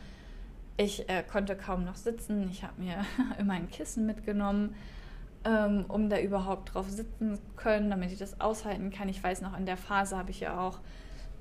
Ich 0.81 1.11
äh, 1.11 1.23
konnte 1.31 1.57
kaum 1.57 1.85
noch 1.85 1.97
sitzen. 1.97 2.49
Ich 2.51 2.63
habe 2.63 2.81
mir 2.81 3.05
immer 3.39 3.53
ein 3.53 3.69
Kissen 3.69 4.07
mitgenommen, 4.07 4.75
ähm, 5.45 5.85
um 5.89 6.09
da 6.09 6.19
überhaupt 6.19 6.73
drauf 6.73 6.89
sitzen 6.89 7.39
können, 7.57 7.91
damit 7.91 8.13
ich 8.13 8.19
das 8.19 8.41
aushalten 8.41 8.91
kann. 8.91 9.11
Ich 9.11 9.23
weiß 9.23 9.43
noch, 9.43 9.59
in 9.59 9.67
der 9.67 9.77
Phase 9.77 10.17
habe 10.17 10.31
ich 10.31 10.41
ja 10.41 10.59
auch 10.59 10.79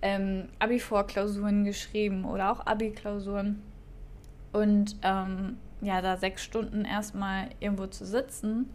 ähm, 0.01 0.49
Abi-Vorklausuren 0.59 1.63
geschrieben 1.63 2.25
oder 2.25 2.51
auch 2.51 2.65
Abi-Klausuren. 2.65 3.61
Und 4.51 4.97
ähm, 5.03 5.55
ja, 5.79 6.01
da 6.01 6.17
sechs 6.17 6.43
Stunden 6.43 6.83
erstmal 6.83 7.47
irgendwo 7.61 7.87
zu 7.87 8.05
sitzen, 8.05 8.69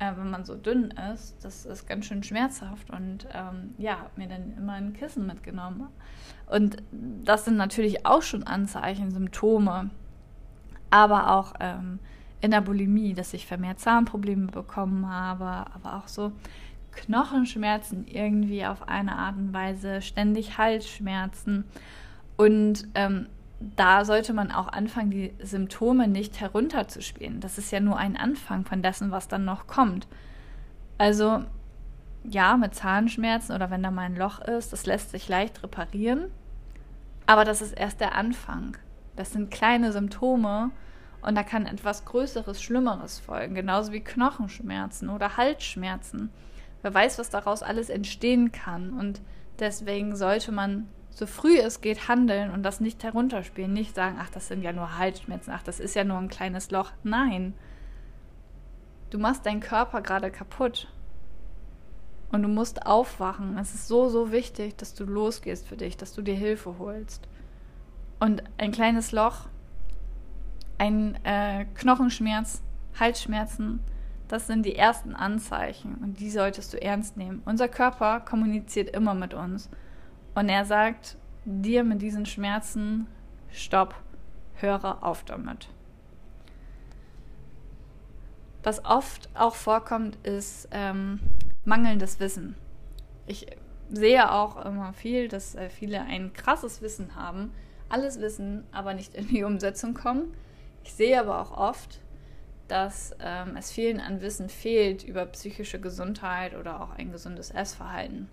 äh, 0.00 0.16
wenn 0.16 0.30
man 0.30 0.44
so 0.44 0.56
dünn 0.56 0.92
ist, 1.12 1.44
das 1.44 1.64
ist 1.66 1.86
ganz 1.86 2.06
schön 2.06 2.22
schmerzhaft. 2.22 2.90
Und 2.90 3.28
ähm, 3.32 3.74
ja, 3.78 4.06
mir 4.16 4.28
dann 4.28 4.56
immer 4.56 4.72
ein 4.72 4.94
Kissen 4.94 5.26
mitgenommen. 5.26 5.88
Und 6.46 6.78
das 6.90 7.44
sind 7.44 7.56
natürlich 7.56 8.06
auch 8.06 8.22
schon 8.22 8.42
Anzeichen, 8.42 9.10
Symptome. 9.10 9.90
Aber 10.90 11.32
auch 11.32 11.54
ähm, 11.60 12.00
in 12.40 12.50
der 12.50 12.62
Bulimie, 12.62 13.14
dass 13.14 13.34
ich 13.34 13.46
vermehrt 13.46 13.78
Zahnprobleme 13.78 14.46
bekommen 14.46 15.08
habe, 15.08 15.44
aber 15.72 15.98
auch 15.98 16.08
so 16.08 16.32
Knochenschmerzen 16.92 18.06
irgendwie 18.06 18.64
auf 18.64 18.88
eine 18.88 19.16
Art 19.16 19.36
und 19.36 19.52
Weise, 19.52 20.00
ständig 20.00 20.58
Halsschmerzen. 20.58 21.64
Und 22.36 22.88
ähm, 22.94 23.26
da 23.60 24.06
sollte 24.06 24.32
man 24.32 24.50
auch 24.50 24.68
anfangen, 24.68 25.10
die 25.10 25.34
Symptome 25.42 26.08
nicht 26.08 26.40
herunterzuspielen. 26.40 27.40
Das 27.40 27.58
ist 27.58 27.70
ja 27.70 27.80
nur 27.80 27.98
ein 27.98 28.16
Anfang 28.16 28.64
von 28.64 28.82
dessen, 28.82 29.10
was 29.10 29.28
dann 29.28 29.44
noch 29.44 29.66
kommt. 29.66 30.08
Also 30.96 31.44
ja, 32.24 32.56
mit 32.56 32.74
Zahnschmerzen 32.74 33.54
oder 33.54 33.70
wenn 33.70 33.82
da 33.82 33.90
mal 33.90 34.02
ein 34.02 34.16
Loch 34.16 34.40
ist, 34.40 34.72
das 34.72 34.86
lässt 34.86 35.10
sich 35.10 35.28
leicht 35.28 35.62
reparieren. 35.62 36.30
Aber 37.26 37.44
das 37.44 37.60
ist 37.60 37.72
erst 37.72 38.00
der 38.00 38.14
Anfang. 38.14 38.76
Das 39.16 39.32
sind 39.32 39.50
kleine 39.50 39.92
Symptome 39.92 40.70
und 41.22 41.34
da 41.34 41.42
kann 41.42 41.66
etwas 41.66 42.06
Größeres, 42.06 42.62
Schlimmeres 42.62 43.18
folgen. 43.20 43.54
Genauso 43.54 43.92
wie 43.92 44.00
Knochenschmerzen 44.00 45.10
oder 45.10 45.36
Halsschmerzen. 45.36 46.30
Wer 46.82 46.94
weiß, 46.94 47.18
was 47.18 47.28
daraus 47.28 47.62
alles 47.62 47.90
entstehen 47.90 48.52
kann. 48.52 48.94
Und 48.94 49.20
deswegen 49.58 50.16
sollte 50.16 50.50
man 50.50 50.88
so 51.10 51.26
früh 51.26 51.58
es 51.58 51.80
geht 51.80 52.08
handeln 52.08 52.50
und 52.50 52.62
das 52.62 52.80
nicht 52.80 53.02
herunterspielen. 53.02 53.72
Nicht 53.72 53.94
sagen, 53.94 54.16
ach, 54.20 54.30
das 54.30 54.48
sind 54.48 54.62
ja 54.62 54.72
nur 54.72 54.98
Halsschmerzen, 54.98 55.52
ach, 55.52 55.62
das 55.62 55.80
ist 55.80 55.94
ja 55.94 56.04
nur 56.04 56.18
ein 56.18 56.28
kleines 56.28 56.70
Loch. 56.70 56.92
Nein. 57.02 57.54
Du 59.10 59.18
machst 59.18 59.44
deinen 59.44 59.60
Körper 59.60 60.02
gerade 60.02 60.30
kaputt. 60.30 60.88
Und 62.32 62.42
du 62.42 62.48
musst 62.48 62.86
aufwachen. 62.86 63.58
Es 63.58 63.74
ist 63.74 63.88
so, 63.88 64.08
so 64.08 64.30
wichtig, 64.30 64.76
dass 64.76 64.94
du 64.94 65.04
losgehst 65.04 65.66
für 65.66 65.76
dich, 65.76 65.96
dass 65.96 66.12
du 66.12 66.22
dir 66.22 66.36
Hilfe 66.36 66.78
holst. 66.78 67.26
Und 68.20 68.44
ein 68.56 68.70
kleines 68.70 69.10
Loch, 69.10 69.48
ein 70.78 71.18
äh, 71.24 71.64
Knochenschmerz, 71.74 72.62
Halsschmerzen, 72.98 73.80
das 74.28 74.46
sind 74.46 74.64
die 74.64 74.76
ersten 74.76 75.16
Anzeichen 75.16 75.96
und 75.96 76.20
die 76.20 76.30
solltest 76.30 76.72
du 76.72 76.80
ernst 76.80 77.16
nehmen. 77.16 77.42
Unser 77.46 77.66
Körper 77.66 78.20
kommuniziert 78.20 78.94
immer 78.94 79.14
mit 79.14 79.34
uns. 79.34 79.68
Und 80.34 80.48
er 80.48 80.64
sagt 80.64 81.16
dir 81.44 81.84
mit 81.84 82.02
diesen 82.02 82.26
Schmerzen, 82.26 83.06
stopp, 83.50 83.94
höre 84.54 85.02
auf 85.02 85.24
damit. 85.24 85.68
Was 88.62 88.84
oft 88.84 89.28
auch 89.34 89.54
vorkommt, 89.54 90.16
ist 90.26 90.68
ähm, 90.70 91.20
mangelndes 91.64 92.20
Wissen. 92.20 92.56
Ich 93.26 93.46
sehe 93.90 94.30
auch 94.32 94.64
immer 94.64 94.92
viel, 94.92 95.28
dass 95.28 95.54
äh, 95.54 95.70
viele 95.70 96.02
ein 96.02 96.32
krasses 96.32 96.82
Wissen 96.82 97.14
haben, 97.16 97.52
alles 97.88 98.20
wissen, 98.20 98.64
aber 98.70 98.94
nicht 98.94 99.14
in 99.14 99.28
die 99.28 99.44
Umsetzung 99.44 99.94
kommen. 99.94 100.34
Ich 100.84 100.92
sehe 100.92 101.18
aber 101.18 101.40
auch 101.40 101.52
oft, 101.56 102.00
dass 102.68 103.16
ähm, 103.20 103.56
es 103.56 103.72
vielen 103.72 103.98
an 103.98 104.20
Wissen 104.20 104.48
fehlt 104.48 105.02
über 105.02 105.26
psychische 105.26 105.80
Gesundheit 105.80 106.54
oder 106.54 106.80
auch 106.80 106.90
ein 106.90 107.10
gesundes 107.10 107.50
Essverhalten. 107.50 108.28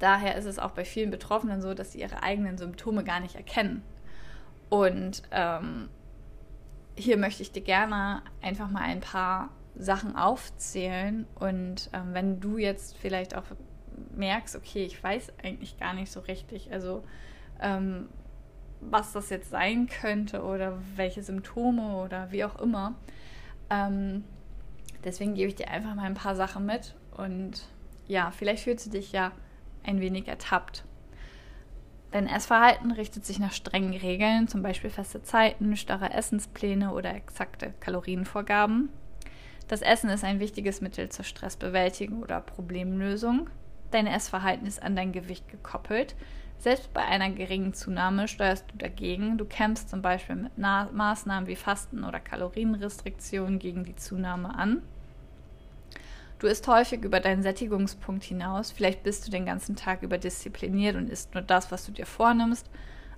Daher 0.00 0.34
ist 0.34 0.46
es 0.46 0.58
auch 0.58 0.72
bei 0.72 0.84
vielen 0.84 1.10
Betroffenen 1.10 1.60
so, 1.60 1.74
dass 1.74 1.92
sie 1.92 2.00
ihre 2.00 2.22
eigenen 2.22 2.58
Symptome 2.58 3.04
gar 3.04 3.20
nicht 3.20 3.36
erkennen. 3.36 3.82
Und 4.70 5.22
ähm, 5.30 5.88
hier 6.96 7.16
möchte 7.18 7.42
ich 7.42 7.52
dir 7.52 7.62
gerne 7.62 8.22
einfach 8.42 8.68
mal 8.68 8.82
ein 8.82 9.00
paar 9.00 9.50
Sachen 9.76 10.16
aufzählen. 10.16 11.26
Und 11.34 11.90
ähm, 11.92 12.14
wenn 12.14 12.40
du 12.40 12.56
jetzt 12.56 12.96
vielleicht 12.96 13.36
auch 13.36 13.44
merkst, 14.16 14.56
okay, 14.56 14.84
ich 14.84 15.02
weiß 15.02 15.34
eigentlich 15.44 15.78
gar 15.78 15.92
nicht 15.92 16.10
so 16.10 16.20
richtig, 16.20 16.72
also 16.72 17.04
ähm, 17.60 18.08
was 18.80 19.12
das 19.12 19.28
jetzt 19.28 19.50
sein 19.50 19.86
könnte 19.86 20.42
oder 20.42 20.78
welche 20.96 21.22
Symptome 21.22 21.96
oder 21.96 22.32
wie 22.32 22.44
auch 22.44 22.58
immer. 22.58 22.94
Ähm, 23.68 24.24
deswegen 25.04 25.34
gebe 25.34 25.48
ich 25.48 25.56
dir 25.56 25.68
einfach 25.68 25.94
mal 25.94 26.04
ein 26.04 26.14
paar 26.14 26.34
Sachen 26.34 26.64
mit 26.64 26.94
und 27.16 27.66
ja, 28.08 28.30
vielleicht 28.30 28.64
fühlst 28.64 28.86
du 28.86 28.90
dich 28.90 29.12
ja 29.12 29.32
ein 29.84 30.00
wenig 30.00 30.28
ertappt. 30.28 30.84
Dein 32.10 32.26
Essverhalten 32.26 32.90
richtet 32.90 33.24
sich 33.24 33.38
nach 33.38 33.52
strengen 33.52 33.94
Regeln, 33.94 34.48
zum 34.48 34.62
Beispiel 34.62 34.90
feste 34.90 35.22
Zeiten, 35.22 35.76
starre 35.76 36.12
Essenspläne 36.12 36.92
oder 36.92 37.14
exakte 37.14 37.72
Kalorienvorgaben. 37.78 38.88
Das 39.68 39.82
Essen 39.82 40.10
ist 40.10 40.24
ein 40.24 40.40
wichtiges 40.40 40.80
Mittel 40.80 41.08
zur 41.10 41.24
Stressbewältigung 41.24 42.22
oder 42.22 42.40
Problemlösung. 42.40 43.48
Dein 43.92 44.08
Essverhalten 44.08 44.66
ist 44.66 44.82
an 44.82 44.96
dein 44.96 45.12
Gewicht 45.12 45.48
gekoppelt. 45.48 46.16
Selbst 46.58 46.92
bei 46.92 47.04
einer 47.04 47.30
geringen 47.30 47.72
Zunahme 47.72 48.26
steuerst 48.26 48.66
du 48.72 48.76
dagegen. 48.76 49.38
Du 49.38 49.44
kämpfst 49.44 49.88
zum 49.88 50.02
Beispiel 50.02 50.36
mit 50.36 50.52
Na 50.56 50.90
Maßnahmen 50.92 51.48
wie 51.48 51.56
Fasten 51.56 52.04
oder 52.04 52.18
Kalorienrestriktionen 52.18 53.60
gegen 53.60 53.84
die 53.84 53.96
Zunahme 53.96 54.54
an. 54.54 54.82
Du 56.40 56.46
isst 56.46 56.66
häufig 56.68 57.04
über 57.04 57.20
deinen 57.20 57.42
Sättigungspunkt 57.42 58.24
hinaus. 58.24 58.72
Vielleicht 58.72 59.02
bist 59.02 59.26
du 59.26 59.30
den 59.30 59.44
ganzen 59.44 59.76
Tag 59.76 60.02
über 60.02 60.16
diszipliniert 60.16 60.96
und 60.96 61.10
isst 61.10 61.34
nur 61.34 61.42
das, 61.42 61.70
was 61.70 61.84
du 61.84 61.92
dir 61.92 62.06
vornimmst. 62.06 62.68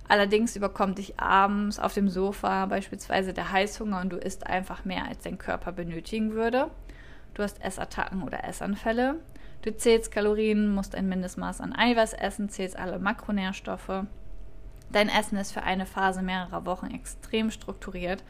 Allerdings 0.09 0.57
überkommt 0.57 0.97
dich 0.97 1.17
abends 1.17 1.79
auf 1.79 1.93
dem 1.93 2.09
Sofa 2.09 2.65
beispielsweise 2.65 3.33
der 3.33 3.53
Heißhunger 3.53 4.01
und 4.01 4.11
du 4.11 4.17
isst 4.17 4.45
einfach 4.45 4.83
mehr, 4.83 5.07
als 5.07 5.23
dein 5.23 5.37
Körper 5.37 5.71
benötigen 5.71 6.33
würde. 6.33 6.69
Du 7.33 7.43
hast 7.43 7.63
Essattacken 7.63 8.23
oder 8.23 8.43
Essanfälle. 8.43 9.15
Du 9.61 9.73
zählst 9.73 10.11
Kalorien, 10.11 10.75
musst 10.75 10.93
ein 10.93 11.07
Mindestmaß 11.07 11.61
an 11.61 11.73
Eiweiß 11.73 12.11
essen, 12.15 12.49
zählst 12.49 12.77
alle 12.77 12.99
Makronährstoffe. 12.99 14.03
Dein 14.91 15.07
Essen 15.07 15.37
ist 15.37 15.53
für 15.53 15.63
eine 15.63 15.85
Phase 15.85 16.21
mehrerer 16.21 16.65
Wochen 16.65 16.87
extrem 16.87 17.51
strukturiert. 17.51 18.21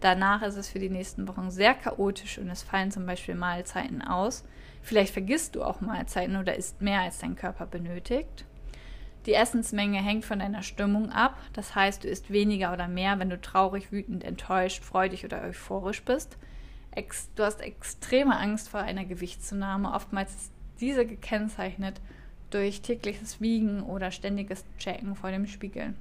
Danach 0.00 0.42
ist 0.42 0.56
es 0.56 0.68
für 0.68 0.78
die 0.78 0.88
nächsten 0.88 1.28
Wochen 1.28 1.50
sehr 1.50 1.74
chaotisch 1.74 2.38
und 2.38 2.48
es 2.48 2.62
fallen 2.62 2.90
zum 2.90 3.04
Beispiel 3.04 3.34
Mahlzeiten 3.34 4.02
aus. 4.02 4.44
Vielleicht 4.82 5.12
vergisst 5.12 5.54
du 5.54 5.62
auch 5.62 5.82
Mahlzeiten 5.82 6.36
oder 6.36 6.56
isst 6.56 6.80
mehr, 6.80 7.00
als 7.00 7.18
dein 7.18 7.36
Körper 7.36 7.66
benötigt. 7.66 8.46
Die 9.26 9.34
Essensmenge 9.34 10.02
hängt 10.02 10.24
von 10.24 10.38
deiner 10.38 10.62
Stimmung 10.62 11.10
ab. 11.10 11.36
Das 11.52 11.74
heißt, 11.74 12.04
du 12.04 12.08
isst 12.08 12.32
weniger 12.32 12.72
oder 12.72 12.88
mehr, 12.88 13.18
wenn 13.18 13.28
du 13.28 13.38
traurig, 13.38 13.92
wütend, 13.92 14.24
enttäuscht, 14.24 14.82
freudig 14.82 15.26
oder 15.26 15.42
euphorisch 15.42 16.02
bist. 16.02 16.38
Ex 16.92 17.28
du 17.34 17.44
hast 17.44 17.60
extreme 17.60 18.38
Angst 18.38 18.70
vor 18.70 18.80
einer 18.80 19.04
Gewichtszunahme. 19.04 19.92
Oftmals 19.92 20.34
ist 20.34 20.52
diese 20.80 21.04
gekennzeichnet 21.04 22.00
durch 22.48 22.80
tägliches 22.80 23.40
Wiegen 23.42 23.82
oder 23.82 24.10
ständiges 24.10 24.64
Checken 24.78 25.14
vor 25.14 25.30
dem 25.30 25.46
Spiegel. 25.46 25.94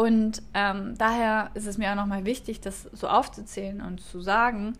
Und 0.00 0.40
ähm, 0.54 0.94
daher 0.96 1.50
ist 1.52 1.66
es 1.66 1.76
mir 1.76 1.90
auch 1.90 1.94
nochmal 1.94 2.24
wichtig, 2.24 2.62
das 2.62 2.84
so 2.84 3.06
aufzuzählen 3.06 3.82
und 3.82 4.00
zu 4.00 4.22
sagen, 4.22 4.78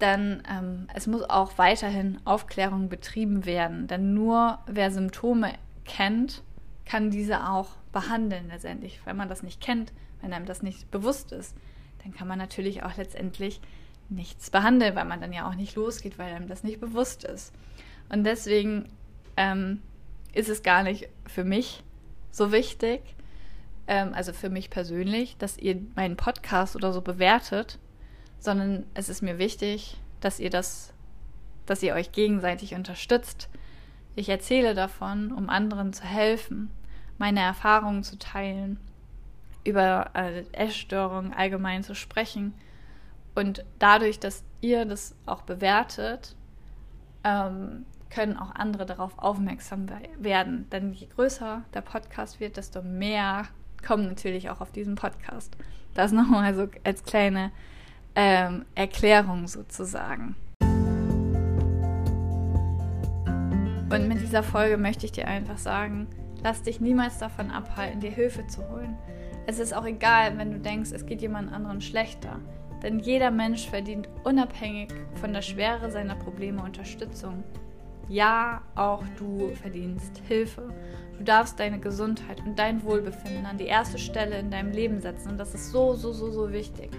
denn 0.00 0.44
ähm, 0.48 0.86
es 0.94 1.08
muss 1.08 1.28
auch 1.28 1.58
weiterhin 1.58 2.20
Aufklärung 2.24 2.88
betrieben 2.88 3.46
werden. 3.46 3.88
Denn 3.88 4.14
nur 4.14 4.60
wer 4.68 4.92
Symptome 4.92 5.54
kennt, 5.84 6.44
kann 6.84 7.10
diese 7.10 7.48
auch 7.48 7.70
behandeln 7.92 8.46
letztendlich. 8.46 9.00
Wenn 9.04 9.16
man 9.16 9.28
das 9.28 9.42
nicht 9.42 9.60
kennt, 9.60 9.92
wenn 10.20 10.32
einem 10.32 10.46
das 10.46 10.62
nicht 10.62 10.88
bewusst 10.92 11.32
ist, 11.32 11.56
dann 12.04 12.14
kann 12.14 12.28
man 12.28 12.38
natürlich 12.38 12.84
auch 12.84 12.96
letztendlich 12.96 13.60
nichts 14.08 14.50
behandeln, 14.50 14.94
weil 14.94 15.04
man 15.04 15.20
dann 15.20 15.32
ja 15.32 15.48
auch 15.48 15.56
nicht 15.56 15.74
losgeht, 15.74 16.16
weil 16.16 16.32
einem 16.32 16.46
das 16.46 16.62
nicht 16.62 16.78
bewusst 16.78 17.24
ist. 17.24 17.52
Und 18.08 18.22
deswegen 18.22 18.88
ähm, 19.36 19.82
ist 20.32 20.48
es 20.48 20.62
gar 20.62 20.84
nicht 20.84 21.08
für 21.26 21.42
mich 21.42 21.82
so 22.30 22.52
wichtig, 22.52 23.00
ähm, 23.88 24.12
also 24.14 24.32
für 24.32 24.50
mich 24.50 24.70
persönlich, 24.70 25.36
dass 25.38 25.58
ihr 25.58 25.80
meinen 25.96 26.16
Podcast 26.16 26.76
oder 26.76 26.92
so 26.92 27.00
bewertet, 27.00 27.78
sondern 28.38 28.84
es 28.94 29.08
ist 29.08 29.22
mir 29.22 29.38
wichtig, 29.38 29.96
dass 30.20 30.38
ihr 30.38 30.50
das, 30.50 30.92
dass 31.66 31.82
ihr 31.82 31.94
euch 31.94 32.12
gegenseitig 32.12 32.74
unterstützt. 32.74 33.48
Ich 34.14 34.28
erzähle 34.28 34.74
davon, 34.74 35.32
um 35.32 35.48
anderen 35.48 35.92
zu 35.92 36.04
helfen, 36.04 36.70
meine 37.16 37.40
Erfahrungen 37.40 38.04
zu 38.04 38.18
teilen, 38.18 38.78
über 39.64 40.10
äh, 40.14 40.44
Essstörungen 40.52 41.32
allgemein 41.32 41.82
zu 41.82 41.94
sprechen 41.94 42.54
und 43.34 43.64
dadurch, 43.78 44.20
dass 44.20 44.44
ihr 44.60 44.84
das 44.84 45.14
auch 45.26 45.42
bewertet, 45.42 46.36
ähm, 47.24 47.86
können 48.10 48.36
auch 48.36 48.54
andere 48.54 48.86
darauf 48.86 49.18
aufmerksam 49.18 49.86
werden. 50.18 50.68
Denn 50.70 50.92
je 50.92 51.06
größer 51.06 51.62
der 51.74 51.80
Podcast 51.82 52.40
wird, 52.40 52.56
desto 52.56 52.82
mehr 52.82 53.46
kommen 53.82 54.06
natürlich 54.06 54.50
auch 54.50 54.60
auf 54.60 54.72
diesen 54.72 54.94
Podcast. 54.94 55.56
Das 55.94 56.12
nochmal 56.12 56.54
so 56.54 56.68
als 56.84 57.02
kleine 57.04 57.50
ähm, 58.14 58.64
Erklärung 58.74 59.48
sozusagen. 59.48 60.36
Und 63.90 64.06
mit 64.06 64.20
dieser 64.20 64.42
Folge 64.42 64.76
möchte 64.76 65.06
ich 65.06 65.12
dir 65.12 65.26
einfach 65.26 65.56
sagen, 65.56 66.08
lass 66.42 66.62
dich 66.62 66.80
niemals 66.80 67.18
davon 67.18 67.50
abhalten, 67.50 68.00
dir 68.00 68.10
Hilfe 68.10 68.46
zu 68.46 68.68
holen. 68.68 68.96
es 69.46 69.58
ist 69.58 69.72
auch 69.74 69.86
egal, 69.86 70.36
wenn 70.36 70.52
du 70.52 70.58
denkst, 70.58 70.92
es 70.92 71.06
geht 71.06 71.22
jemand 71.22 71.52
anderen 71.52 71.80
schlechter. 71.80 72.38
Denn 72.82 72.98
jeder 72.98 73.30
Mensch 73.30 73.66
verdient 73.68 74.08
unabhängig 74.24 74.92
von 75.14 75.32
der 75.32 75.42
Schwere 75.42 75.90
seiner 75.90 76.14
Probleme 76.14 76.62
Unterstützung. 76.62 77.42
Ja, 78.08 78.62
auch 78.74 79.02
du 79.18 79.50
verdienst 79.60 80.22
Hilfe. 80.26 80.72
Du 81.18 81.24
darfst 81.24 81.60
deine 81.60 81.78
Gesundheit 81.78 82.40
und 82.46 82.58
dein 82.58 82.82
Wohlbefinden 82.82 83.44
an 83.44 83.58
die 83.58 83.66
erste 83.66 83.98
Stelle 83.98 84.38
in 84.38 84.50
deinem 84.50 84.72
Leben 84.72 85.00
setzen. 85.00 85.32
Und 85.32 85.38
das 85.38 85.54
ist 85.54 85.72
so, 85.72 85.94
so, 85.94 86.12
so, 86.12 86.30
so 86.30 86.52
wichtig. 86.52 86.90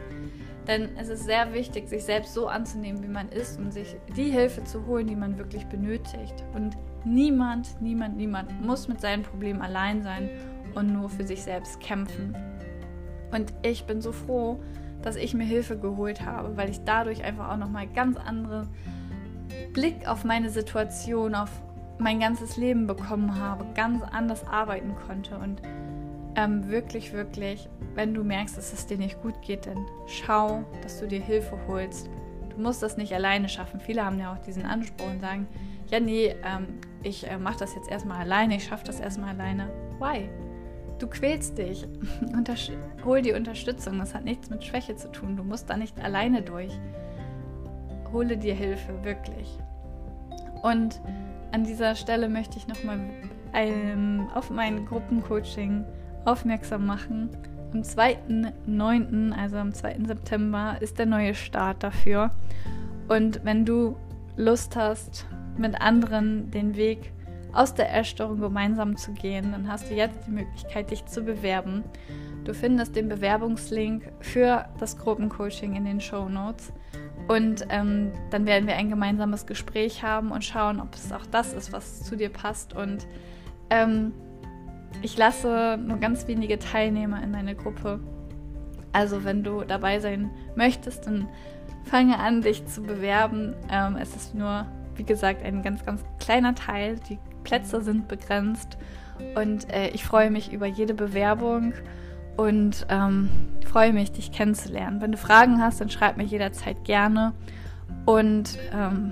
Denn 0.68 0.89
es 0.98 1.10
ist 1.10 1.24
sehr 1.24 1.51
wichtig, 1.54 1.89
sich 1.89 2.04
selbst 2.04 2.36
so 2.36 2.48
anzunehmen, 2.48 3.01
wie 3.01 3.08
man 3.08 3.30
ist 3.30 3.60
und 3.60 3.74
sich 3.74 3.96
die 4.16 4.30
Hilfe 4.30 4.63
zu 4.66 4.86
holen, 4.86 5.08
die 5.08 5.16
man 5.16 5.39
wirklich 5.39 5.66
benötigt. 5.66 6.44
Und 6.54 6.78
niemand, 7.06 7.82
niemand, 7.82 8.18
niemand 8.18 8.62
muss 8.62 8.88
mit 8.88 9.01
seinen 9.01 9.24
Problemen 9.24 9.62
allein 9.62 10.04
sein 10.04 10.30
und 10.75 10.94
nur 10.94 11.10
für 11.10 11.24
sich 11.24 11.42
selbst 11.42 11.80
kämpfen. 11.80 12.38
Und 13.32 13.54
ich 13.63 13.86
bin 13.86 14.00
so 14.01 14.12
froh, 14.12 14.60
dass 15.01 15.16
ich 15.16 15.34
mir 15.34 15.46
Hilfe 15.46 15.78
geholt 15.78 16.24
habe, 16.24 16.56
weil 16.56 16.70
ich 16.70 16.84
dadurch 16.84 17.24
einfach 17.24 17.50
auch 17.50 17.58
nochmal 17.58 17.88
ganz 17.88 18.18
andere 18.18 18.68
Blick 19.74 20.08
auf 20.08 20.24
meine 20.24 20.50
Situation, 20.50 21.36
auf 21.36 21.50
mein 21.98 22.20
ganzes 22.20 22.58
Leben 22.58 22.88
bekommen 22.88 23.39
habe, 23.39 23.66
ganz 23.75 24.01
anders 24.04 24.46
arbeiten 24.48 24.96
konnte 24.96 25.38
und 25.38 25.62
ähm, 26.36 26.70
wirklich, 26.70 27.12
wirklich, 27.12 27.68
wenn 27.96 28.13
du 28.13 28.24
merkst, 28.24 28.58
dass 28.58 28.72
es 28.72 28.86
dir 28.86 28.98
nicht 28.98 29.22
gut 29.22 29.42
geht, 29.42 29.66
dann 29.66 29.86
schau, 30.08 30.63
dass 30.82 31.00
du 31.00 31.08
dir 31.08 31.20
Hilfe 31.20 31.58
holst. 31.68 32.10
Du 32.50 32.62
musst 32.62 32.82
das 32.82 32.98
nicht 32.98 33.13
alleine 33.13 33.50
schaffen. 33.50 33.80
Viele 33.80 34.06
haben 34.06 34.20
ja 34.20 34.34
auch 34.34 34.38
diesen 34.39 34.66
Anspruch 34.66 35.08
und 35.08 35.20
sagen, 35.20 35.48
ja, 35.89 36.00
nee, 36.00 36.36
ähm, 36.46 36.80
ich 37.04 37.28
äh, 37.28 37.38
mache 37.38 37.60
das 37.60 37.75
jetzt 37.75 37.89
erstmal 37.89 38.20
alleine, 38.20 38.56
ich 38.56 38.66
schaffe 38.66 38.86
das 38.86 39.00
erstmal 39.00 39.30
alleine. 39.30 39.70
Why? 40.00 40.30
Du 41.00 41.08
quälst 41.08 41.58
dich. 41.58 41.88
Untersch 42.34 42.72
hol 43.04 43.22
die 43.22 43.34
Unterstützung. 43.34 44.00
Das 44.00 44.13
hat 44.13 44.24
nichts 44.24 44.50
mit 44.50 44.63
Schwäche 44.63 44.96
zu 44.96 45.12
tun. 45.12 45.36
Du 45.36 45.44
musst 45.44 45.70
da 45.70 45.78
nicht 45.78 46.00
alleine 46.00 46.42
durch. 46.42 46.78
Hole 48.12 48.38
dir 48.38 48.54
Hilfe, 48.54 48.94
wirklich. 49.04 49.58
Und 50.62 51.01
an 51.51 51.63
dieser 51.63 51.96
Stelle 51.96 52.30
möchte 52.30 52.58
ich 52.58 52.68
nochmal 52.68 53.00
ähm, 53.54 54.28
auf 54.34 54.50
mein 54.50 54.86
Gruppencoaching 54.86 55.86
aufmerksam 56.25 56.86
machen. 56.86 57.30
Am 57.74 57.82
2.9., 57.82 59.32
also 59.32 59.58
am 59.58 59.74
2. 59.74 60.00
September, 60.06 60.78
ist 60.80 61.00
der 61.00 61.06
neue 61.06 61.36
Start 61.36 61.84
dafür. 61.84 62.32
Und 63.08 63.44
wenn 63.44 63.66
du 63.66 63.96
Lust 64.36 64.75
hast, 64.75 65.25
mit 65.58 65.80
anderen 65.82 66.50
den 66.51 66.75
Weg 66.75 67.12
aus 67.54 67.74
der 67.74 67.94
Essstörung 67.96 68.39
gemeinsam 68.39 68.96
zu 68.96 69.12
gehen, 69.12 69.51
dann 69.51 69.68
hast 69.68 69.89
du 69.89 69.96
jetzt 69.96 70.28
die 70.28 70.32
Möglichkeit, 70.32 70.92
dich 70.92 71.06
zu 71.06 71.24
bewerben. 71.24 71.84
Du 72.46 72.54
findest 72.54 72.96
den 72.96 73.10
Bewerbungslink 73.10 74.04
für 74.20 74.66
das 74.80 74.98
Gruppencoaching 74.98 75.75
in 75.75 75.86
den 75.86 76.00
Show 76.00 76.30
Notes. 76.30 76.72
Und 77.30 77.68
ähm, 77.70 78.12
dann 78.32 78.48
werden 78.48 78.68
wir 78.68 78.76
ein 78.76 78.90
gemeinsames 78.90 79.46
Gespräch 79.46 80.02
haben 80.02 80.32
und 80.32 80.44
schauen, 80.44 80.80
ob 80.80 80.96
es 80.96 81.14
auch 81.14 81.28
das 81.28 81.54
ist, 81.54 81.72
was 81.72 82.02
zu 82.02 82.16
dir 82.16 82.30
passt. 82.30 82.74
Und 82.74 83.06
ähm, 83.70 84.14
ich 85.04 85.16
lasse 85.16 85.78
nur 85.78 85.98
ganz 85.98 86.28
wenige 86.28 86.58
Teilnehmer 86.58 87.22
in 87.22 87.30
meine 87.30 87.54
Gruppe. 87.54 88.00
Also 88.94 89.24
wenn 89.24 89.44
du 89.44 89.62
dabei 89.62 90.00
sein 90.00 90.32
möchtest, 90.56 91.06
dann 91.06 91.30
fange 91.84 92.18
an, 92.18 92.42
dich 92.42 92.66
zu 92.66 92.82
bewerben. 92.82 93.54
Ähm, 93.72 93.96
es 93.98 94.16
ist 94.16 94.34
nur, 94.34 94.66
wie 94.96 95.04
gesagt, 95.04 95.44
ein 95.46 95.62
ganz, 95.62 95.86
ganz 95.86 96.04
kleiner 96.20 96.56
Teil. 96.56 96.96
Die 97.10 97.20
Plätze 97.44 97.84
sind 97.84 98.08
begrenzt 98.08 98.80
und 99.36 99.72
äh, 99.72 99.90
ich 99.90 100.04
freue 100.04 100.32
mich 100.32 100.52
über 100.52 100.66
jede 100.66 100.96
Bewerbung 100.96 101.74
und 102.39 102.86
ähm, 102.88 103.29
freue 103.65 103.91
mich, 103.91 104.13
dich 104.13 104.31
kennenzulernen. 104.31 105.01
Wenn 105.01 105.12
du 105.12 105.17
Fragen 105.17 105.62
hast, 105.62 105.81
dann 105.81 105.89
schreib 105.89 106.15
mir 106.15 106.24
jederzeit 106.24 106.86
gerne 106.86 107.34
und 108.05 108.58
ähm, 108.73 109.12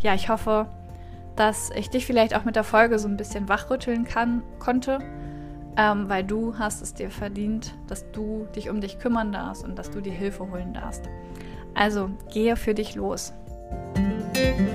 ja, 0.00 0.14
ich 0.14 0.30
hoffe, 0.30 0.66
dass 1.36 1.70
ich 1.76 1.90
dich 1.90 2.06
vielleicht 2.06 2.34
auch 2.34 2.44
mit 2.44 2.56
der 2.56 2.64
Folge 2.64 2.98
so 2.98 3.08
ein 3.08 3.18
bisschen 3.18 3.50
wachrütteln 3.50 4.04
kann, 4.04 4.42
konnte, 4.58 5.00
ähm, 5.76 6.08
weil 6.08 6.24
du 6.24 6.58
hast 6.58 6.80
es 6.80 6.94
dir 6.94 7.10
verdient, 7.10 7.74
dass 7.88 8.10
du 8.12 8.46
dich 8.56 8.70
um 8.70 8.80
dich 8.80 8.98
kümmern 8.98 9.32
darfst 9.32 9.64
und 9.64 9.78
dass 9.78 9.90
du 9.90 10.00
dir 10.00 10.12
Hilfe 10.12 10.50
holen 10.50 10.72
darfst. 10.72 11.10
Also 11.74 12.10
gehe 12.32 12.56
für 12.56 12.72
dich 12.72 12.94
los. 12.94 13.34
Musik 13.96 14.71